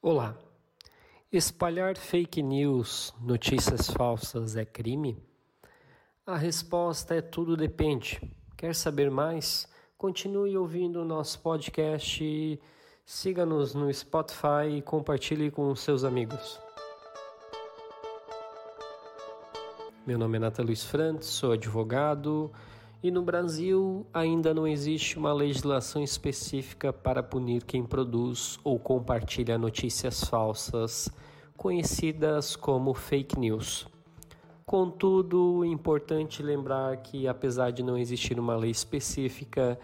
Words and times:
Olá! 0.00 0.38
Espalhar 1.32 1.96
fake 1.96 2.40
news, 2.40 3.12
notícias 3.20 3.90
falsas 3.90 4.54
é 4.54 4.64
crime? 4.64 5.20
A 6.24 6.36
resposta 6.36 7.16
é 7.16 7.20
tudo 7.20 7.56
depende. 7.56 8.20
Quer 8.56 8.76
saber 8.76 9.10
mais? 9.10 9.68
Continue 9.96 10.56
ouvindo 10.56 11.02
o 11.02 11.04
nosso 11.04 11.40
podcast, 11.40 12.60
siga-nos 13.04 13.74
no 13.74 13.92
Spotify 13.92 14.76
e 14.76 14.82
compartilhe 14.82 15.50
com 15.50 15.74
seus 15.74 16.04
amigos. 16.04 16.60
Meu 20.06 20.16
nome 20.16 20.36
é 20.36 20.40
Nata 20.40 20.62
Luiz 20.62 20.84
Frantes, 20.84 21.26
sou 21.26 21.50
advogado 21.50 22.52
e 23.02 23.10
no 23.10 23.22
Brasil 23.22 24.06
ainda 24.12 24.52
não 24.52 24.66
existe 24.66 25.18
uma 25.18 25.32
legislação 25.32 26.02
específica 26.02 26.92
para 26.92 27.22
punir 27.22 27.64
quem 27.64 27.84
produz 27.84 28.58
ou 28.64 28.78
compartilha 28.78 29.56
notícias 29.56 30.24
falsas, 30.24 31.08
conhecidas 31.56 32.56
como 32.56 32.92
fake 32.94 33.38
news. 33.38 33.86
Contudo, 34.66 35.64
é 35.64 35.68
importante 35.68 36.42
lembrar 36.42 36.96
que, 36.98 37.26
apesar 37.26 37.70
de 37.70 37.82
não 37.82 37.96
existir 37.96 38.38
uma 38.38 38.56
lei 38.56 38.70
específica, 38.70 39.78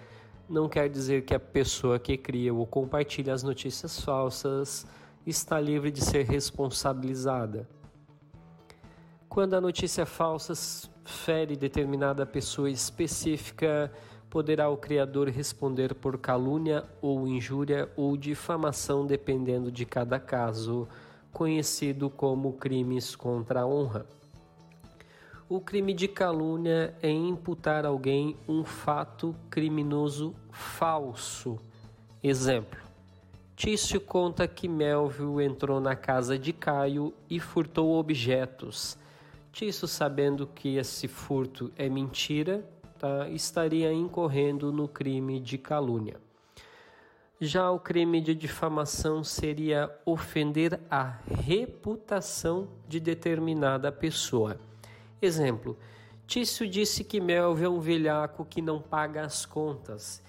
não 0.49 0.69
quer 0.69 0.91
dizer 0.91 1.25
que 1.25 1.35
a 1.35 1.41
pessoa 1.41 1.99
que 1.99 2.19
cria 2.19 2.53
ou 2.53 2.67
compartilha 2.67 3.33
as 3.33 3.43
notícias 3.43 4.01
falsas 4.01 4.87
está 5.25 5.59
livre 5.59 5.91
de 5.91 6.05
ser 6.05 6.27
responsabilizada. 6.27 7.67
Quando 9.35 9.55
a 9.55 9.61
notícia 9.61 10.07
falsa 10.07 10.55
fere 11.05 11.57
determinada 11.57 12.25
pessoa 12.25 12.71
específica, 12.71 13.93
poderá 14.31 14.69
o 14.69 14.77
criador 14.77 15.29
responder 15.29 15.93
por 15.93 16.19
calúnia 16.19 16.85
ou 17.03 17.27
injúria 17.27 17.91
ou 17.97 18.17
difamação, 18.17 19.05
dependendo 19.05 19.73
de 19.73 19.85
cada 19.85 20.21
caso, 20.21 20.87
conhecido 21.33 22.09
como 22.09 22.53
crimes 22.53 23.17
contra 23.17 23.63
a 23.63 23.67
honra. 23.67 24.07
O 25.49 25.61
crime 25.61 25.93
de 25.93 26.07
calúnia 26.07 26.95
é 27.03 27.11
imputar 27.11 27.85
a 27.85 27.89
alguém 27.89 28.37
um 28.47 28.63
fato 28.63 29.35
criminoso 29.51 30.33
falso. 30.53 31.59
Exemplo: 32.23 32.79
Tício 33.57 34.01
conta 34.01 34.47
que 34.47 34.69
Melville 34.69 35.45
entrou 35.45 35.81
na 35.81 35.97
casa 35.97 36.39
de 36.39 36.53
Caio 36.53 37.13
e 37.29 37.41
furtou 37.41 37.99
objetos 37.99 38.97
Tício, 39.55 39.87
sabendo 39.87 40.49
que 40.49 40.79
esse 40.79 41.07
furto 41.07 41.71
é 41.77 41.89
mentira, 41.89 42.69
tá, 42.99 43.29
estaria 43.29 43.93
incorrendo 43.93 44.73
no 44.73 44.89
crime 44.89 45.39
de 45.39 45.57
calúnia. 45.57 46.17
Já 47.41 47.71
o 47.71 47.79
crime 47.79 48.21
de 48.21 48.35
difamação 48.35 49.23
seria 49.23 49.97
ofender 50.05 50.81
a 50.91 51.19
reputação 51.47 52.67
de 52.89 52.99
determinada 52.99 53.93
pessoa. 53.93 54.59
Exemplo: 55.23 55.79
Tício 56.27 56.69
disse 56.69 57.05
que 57.05 57.21
Melvio 57.21 57.67
é 57.67 57.69
um 57.69 57.79
velhaco 57.79 58.45
que 58.45 58.61
não 58.61 58.83
paga 58.83 59.25
as 59.25 59.47
contas. 59.47 60.21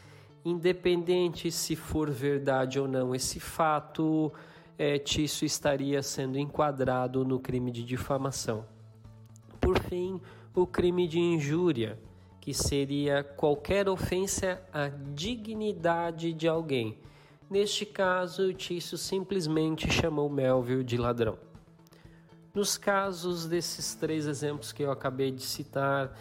Independente 0.46 1.50
se 1.50 1.76
for 1.76 2.12
verdade 2.12 2.80
ou 2.80 2.88
não 2.88 3.16
esse 3.16 3.40
fato, 3.40 4.32
é, 4.78 5.00
Tício 5.00 5.48
estaria 5.48 6.04
sendo 6.04 6.38
enquadrado 6.38 7.26
no 7.26 7.40
crime 7.40 7.72
de 7.72 7.84
difamação 7.84 8.75
por 9.66 9.80
fim, 9.80 10.22
o 10.54 10.68
crime 10.68 11.08
de 11.08 11.18
injúria, 11.20 11.98
que 12.40 12.54
seria 12.54 13.24
qualquer 13.24 13.90
ofensa 13.90 14.62
à 14.72 14.90
dignidade 14.90 16.34
de 16.34 16.48
alguém. 16.48 17.00
Neste 17.50 17.84
caso, 17.84 18.54
Tício 18.54 18.96
simplesmente 18.96 19.92
chamou 19.92 20.30
Melville 20.30 20.84
de 20.84 20.98
ladrão. 20.98 21.40
Nos 22.54 22.78
casos 22.78 23.48
desses 23.48 23.96
três 23.96 24.28
exemplos 24.28 24.72
que 24.72 24.84
eu 24.84 24.92
acabei 24.92 25.32
de 25.32 25.42
citar, 25.42 26.16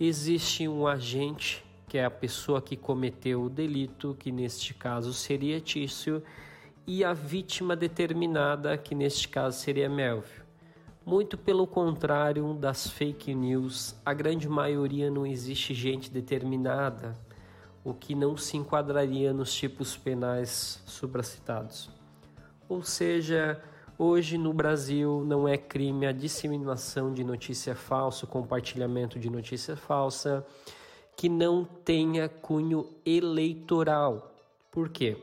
existe 0.00 0.66
um 0.66 0.84
agente, 0.84 1.64
que 1.86 1.98
é 1.98 2.04
a 2.04 2.10
pessoa 2.10 2.60
que 2.60 2.76
cometeu 2.76 3.44
o 3.44 3.48
delito, 3.48 4.16
que 4.18 4.32
neste 4.32 4.74
caso 4.74 5.14
seria 5.14 5.60
Tício, 5.60 6.20
e 6.84 7.04
a 7.04 7.12
vítima 7.12 7.76
determinada, 7.76 8.76
que 8.76 8.92
neste 8.92 9.28
caso 9.28 9.56
seria 9.56 9.88
Melville. 9.88 10.47
Muito 11.08 11.38
pelo 11.38 11.66
contrário 11.66 12.52
das 12.52 12.86
fake 12.86 13.34
news, 13.34 13.96
a 14.04 14.12
grande 14.12 14.46
maioria 14.46 15.10
não 15.10 15.26
existe 15.26 15.72
gente 15.72 16.10
determinada, 16.10 17.16
o 17.82 17.94
que 17.94 18.14
não 18.14 18.36
se 18.36 18.58
enquadraria 18.58 19.32
nos 19.32 19.54
tipos 19.54 19.96
penais 19.96 20.82
supracitados. 20.84 21.88
Ou 22.68 22.82
seja, 22.82 23.58
hoje 23.98 24.36
no 24.36 24.52
Brasil 24.52 25.24
não 25.26 25.48
é 25.48 25.56
crime 25.56 26.06
a 26.06 26.12
disseminação 26.12 27.10
de 27.14 27.24
notícia 27.24 27.74
falsa, 27.74 28.26
o 28.26 28.28
compartilhamento 28.28 29.18
de 29.18 29.30
notícia 29.30 29.76
falsa, 29.76 30.46
que 31.16 31.30
não 31.30 31.64
tenha 31.64 32.28
cunho 32.28 32.86
eleitoral. 33.06 34.30
Por 34.70 34.90
quê? 34.90 35.16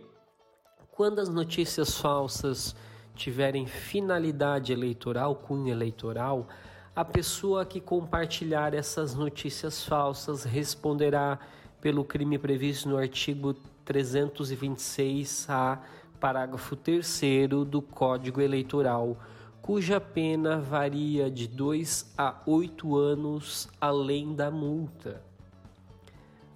Quando 0.89 1.19
as 1.19 1.29
notícias 1.29 1.95
falsas 1.95 2.75
tiverem 3.15 3.65
finalidade 3.65 4.71
eleitoral, 4.73 5.35
cunho 5.35 5.71
eleitoral, 5.71 6.47
a 6.95 7.03
pessoa 7.03 7.65
que 7.65 7.81
compartilhar 7.81 8.73
essas 8.73 9.15
notícias 9.15 9.83
falsas 9.83 10.43
responderá 10.43 11.39
pelo 11.81 12.05
crime 12.05 12.37
previsto 12.37 12.87
no 12.87 12.97
artigo 12.97 13.55
326-A, 13.85 15.81
parágrafo 16.19 16.75
3 16.75 17.21
do 17.67 17.81
Código 17.81 18.41
Eleitoral, 18.41 19.17
cuja 19.61 19.99
pena 19.99 20.59
varia 20.59 21.29
de 21.29 21.47
2 21.47 22.13
a 22.17 22.41
8 22.45 22.95
anos 22.95 23.67
além 23.79 24.35
da 24.35 24.49
multa. 24.49 25.21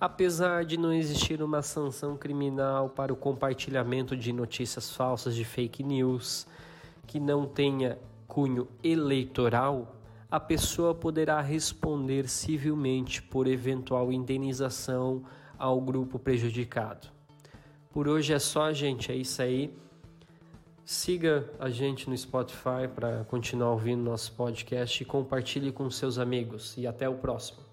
Apesar 0.01 0.63
de 0.63 0.77
não 0.77 0.93
existir 0.93 1.41
uma 1.43 1.61
sanção 1.61 2.15
criminal 2.15 2.89
para 2.89 3.11
o 3.11 3.17
compartilhamento 3.17 4.15
de 4.15 4.31
notícias 4.31 4.95
falsas 4.95 5.35
de 5.35 5.43
fake 5.43 5.83
news 5.83 6.47
que 7.05 7.19
não 7.19 7.45
tenha 7.45 7.99
cunho 8.25 8.67
eleitoral, 8.81 9.93
a 10.31 10.39
pessoa 10.39 10.95
poderá 10.95 11.41
responder 11.41 12.29
civilmente 12.29 13.21
por 13.21 13.45
eventual 13.45 14.09
indenização 14.09 15.23
ao 15.57 15.81
grupo 15.81 16.17
prejudicado. 16.17 17.09
Por 17.91 18.07
hoje 18.07 18.31
é 18.31 18.39
só, 18.39 18.71
gente, 18.71 19.11
é 19.11 19.15
isso 19.15 19.41
aí. 19.41 19.73
Siga 20.85 21.49
a 21.59 21.69
gente 21.69 22.09
no 22.09 22.17
Spotify 22.17 22.87
para 22.95 23.25
continuar 23.25 23.71
ouvindo 23.71 24.01
nosso 24.01 24.31
podcast 24.31 25.03
e 25.03 25.05
compartilhe 25.05 25.73
com 25.73 25.89
seus 25.89 26.17
amigos. 26.17 26.77
E 26.77 26.87
até 26.87 27.09
o 27.09 27.15
próximo. 27.15 27.68